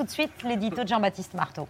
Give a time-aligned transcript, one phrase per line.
[0.00, 1.68] tout de suite l'édito de Jean-Baptiste Marteau.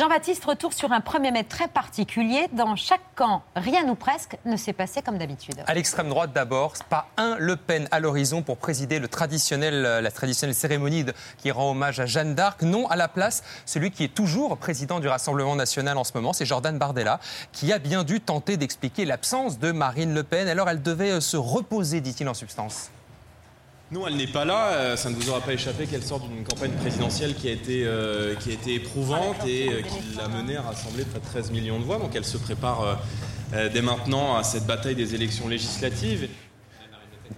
[0.00, 2.48] Jean-Baptiste, retour sur un 1er mai très particulier.
[2.54, 5.62] Dans chaque camp, rien ou presque ne s'est passé comme d'habitude.
[5.66, 10.54] À l'extrême droite d'abord, pas un Le Pen à l'horizon pour présider traditionnel, la traditionnelle
[10.54, 11.04] cérémonie
[11.36, 12.62] qui rend hommage à Jeanne d'Arc.
[12.62, 16.32] Non, à la place, celui qui est toujours président du Rassemblement national en ce moment,
[16.32, 17.20] c'est Jordan Bardella,
[17.52, 20.48] qui a bien dû tenter d'expliquer l'absence de Marine Le Pen.
[20.48, 22.90] Alors elle devait euh, se reposer, dit-il en substance.
[23.92, 24.68] Non, elle n'est pas là.
[24.68, 27.82] Euh, ça ne vous aura pas échappé qu'elle sort d'une campagne présidentielle qui a été,
[27.84, 31.50] euh, qui a été éprouvante et euh, qui l'a menée à rassembler près de 13
[31.50, 31.98] millions de voix.
[31.98, 33.00] Donc elle se prépare
[33.52, 36.28] dès maintenant à cette bataille des élections législatives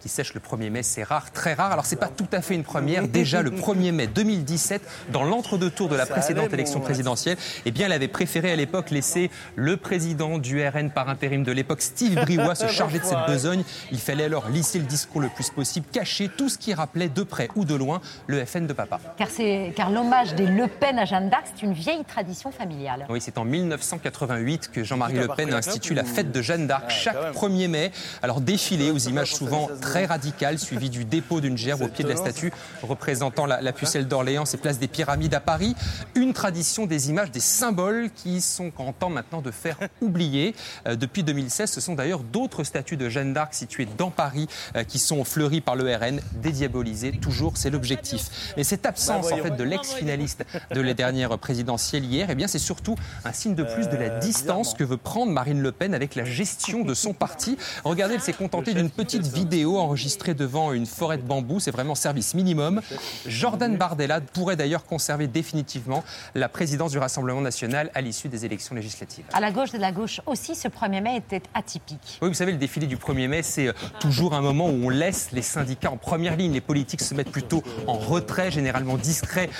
[0.00, 1.72] qui sèche le 1er mai, c'est rare, très rare.
[1.72, 3.08] Alors c'est pas tout à fait une première.
[3.08, 7.86] Déjà le 1er mai 2017, dans l'entre-deux tours de la précédente élection présidentielle, eh bien
[7.86, 12.14] elle avait préféré à l'époque laisser le président du RN par intérim de l'époque, Steve
[12.14, 13.64] Briouat, se charger de cette besogne.
[13.90, 17.22] Il fallait alors lisser le discours le plus possible, cacher tout ce qui rappelait de
[17.22, 19.00] près ou de loin le FN de papa.
[19.16, 19.28] Car,
[19.74, 23.06] car l'hommage des Le Pen à Jeanne d'Arc, c'est une vieille tradition familiale.
[23.08, 26.90] Oui, c'est en 1988 que Jean-Marie Le Pen a institué la fête de Jeanne d'Arc
[26.90, 27.92] chaque 1er mai.
[28.22, 32.08] Alors défilé aux images souvent très radical, suivi du dépôt d'une gerbe au pied de
[32.08, 32.52] la statue
[32.82, 35.74] représentant la, pucelle d'Orléans et place des Pyramides à Paris.
[36.14, 40.54] Une tradition des images, des symboles qui sont en temps maintenant de faire oublier.
[40.86, 44.84] Euh, depuis 2016, ce sont d'ailleurs d'autres statues de Jeanne d'Arc situées dans Paris euh,
[44.84, 47.12] qui sont fleuries par le RN, dédiabolisées.
[47.12, 48.54] Toujours, c'est l'objectif.
[48.56, 52.46] Mais cette absence bah, en fait de l'ex-finaliste de la dernière présidentielle hier, eh bien
[52.46, 52.94] c'est surtout
[53.24, 56.14] un signe de plus de la euh, distance que veut prendre Marine Le Pen avec
[56.14, 57.58] la gestion de son parti.
[57.84, 61.60] Regardez, elle s'est contentée d'une petite vidéo enregistrée devant une forêt de bambou.
[61.60, 62.80] C'est vraiment service minimum.
[63.26, 66.04] Jordan Bardella pourrait d'ailleurs conserver définitivement
[66.34, 69.24] la présidence du Rassemblement national à l'issue des élections législatives.
[69.32, 72.18] À la gauche de la gauche aussi, ce 1er mai était atypique.
[72.22, 74.88] Oui, vous savez, le défilé du 1er mai, c'est euh, toujours un moment où on
[74.88, 76.52] laisse les syndicats en première ligne.
[76.52, 79.50] Les politiques se mettent plutôt en retrait, généralement discret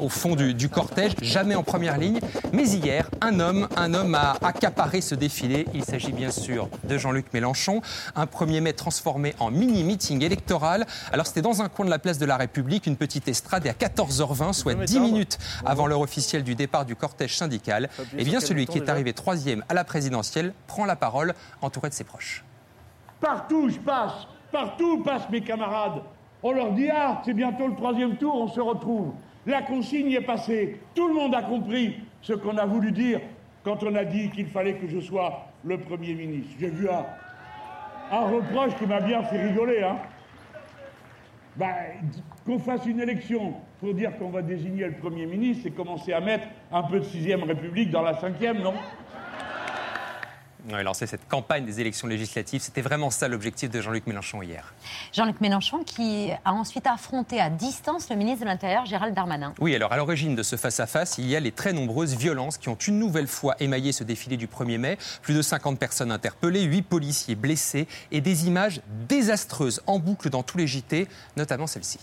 [0.00, 2.20] au fond du, du, cortège, jamais en première ligne.
[2.52, 5.66] Mais hier, un homme, un homme a accaparé ce défilé.
[5.74, 7.82] Il s'agit bien sûr de Jean-Luc Mélenchon.
[8.14, 10.86] Un 1er mai transformé en mini-mini électoral.
[11.12, 13.68] Alors c'était dans un coin de la place de la République, une petite estrade, et
[13.68, 18.40] à 14h20, soit 10 minutes avant l'heure officielle du départ du cortège syndical, eh bien
[18.40, 22.44] celui qui est arrivé troisième à la présidentielle prend la parole entouré de ses proches.
[23.20, 26.02] Partout je passe, partout passent mes camarades.
[26.42, 29.12] On leur dit ah c'est bientôt le troisième tour, on se retrouve.
[29.46, 33.20] La consigne est passée, tout le monde a compris ce qu'on a voulu dire
[33.62, 36.50] quand on a dit qu'il fallait que je sois le Premier ministre.
[36.58, 37.04] J'ai vu un,
[38.10, 39.82] un reproche qui m'a bien fait rigoler.
[39.82, 39.96] Hein.
[41.56, 41.74] Ben,
[42.46, 46.20] qu'on fasse une élection pour dire qu'on va désigner le Premier ministre, c'est commencer à
[46.20, 48.74] mettre un peu de sixième République dans la cinquième, non?
[50.72, 52.60] A lancé cette campagne des élections législatives.
[52.60, 54.72] C'était vraiment ça l'objectif de Jean-Luc Mélenchon hier.
[55.12, 59.54] Jean-Luc Mélenchon qui a ensuite affronté à distance le ministre de l'Intérieur, Gérald Darmanin.
[59.60, 62.68] Oui, alors à l'origine de ce face-à-face, il y a les très nombreuses violences qui
[62.68, 64.98] ont une nouvelle fois émaillé ce défilé du 1er mai.
[65.22, 70.42] Plus de 50 personnes interpellées, 8 policiers blessés et des images désastreuses en boucle dans
[70.42, 71.98] tous les JT, notamment celle-ci.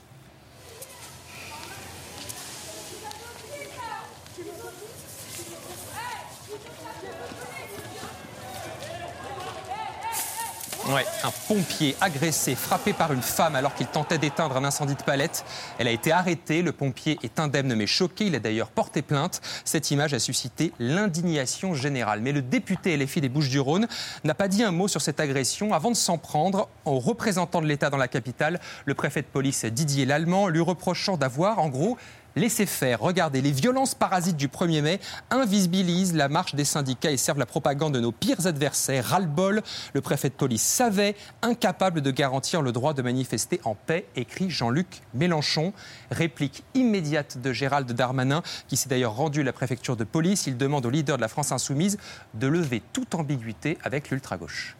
[10.89, 15.03] Ouais, un pompier agressé, frappé par une femme alors qu'il tentait d'éteindre un incendie de
[15.03, 15.43] palette.
[15.79, 16.61] Elle a été arrêtée.
[16.61, 18.27] Le pompier est indemne mais choqué.
[18.27, 19.41] Il a d'ailleurs porté plainte.
[19.65, 22.21] Cette image a suscité l'indignation générale.
[22.21, 23.87] Mais le député LFI des Bouches-du-Rhône
[24.23, 27.67] n'a pas dit un mot sur cette agression avant de s'en prendre au représentant de
[27.67, 31.97] l'État dans la capitale, le préfet de police Didier Lallemand, lui reprochant d'avoir, en gros,
[32.37, 32.99] laissez faire.
[32.99, 34.99] Regardez, les violences parasites du 1er mai
[35.29, 39.05] invisibilisent la marche des syndicats et servent la propagande de nos pires adversaires.
[39.05, 39.61] Ras-le-bol,
[39.93, 44.49] le préfet de police savait, incapable de garantir le droit de manifester en paix, écrit
[44.49, 45.73] Jean-Luc Mélenchon.
[46.11, 50.47] Réplique immédiate de Gérald Darmanin, qui s'est d'ailleurs rendu à la préfecture de police.
[50.47, 51.97] Il demande au leader de la France insoumise
[52.33, 54.75] de lever toute ambiguïté avec l'ultra-gauche.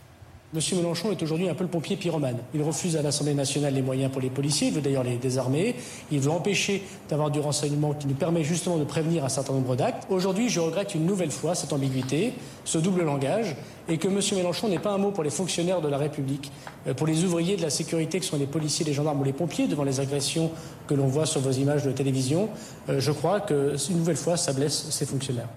[0.54, 2.38] Monsieur Mélenchon est aujourd'hui un peu le pompier pyromane.
[2.54, 5.76] Il refuse à l'Assemblée nationale les moyens pour les policiers, il veut d'ailleurs les désarmer,
[6.10, 9.76] il veut empêcher d'avoir du renseignement qui nous permet justement de prévenir un certain nombre
[9.76, 10.08] d'actes.
[10.10, 12.32] Aujourd'hui, je regrette une nouvelle fois cette ambiguïté,
[12.64, 13.58] ce double langage,
[13.90, 16.50] et que Monsieur Mélenchon n'ait pas un mot pour les fonctionnaires de la République,
[16.88, 19.34] euh, pour les ouvriers de la sécurité que sont les policiers, les gendarmes ou les
[19.34, 20.52] pompiers devant les agressions
[20.88, 22.48] que l'on voit sur vos images de télévision.
[22.88, 25.50] Euh, je crois que, une nouvelle fois, ça blesse ces fonctionnaires.